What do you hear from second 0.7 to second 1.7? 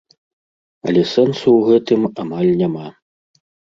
Але сэнсу ў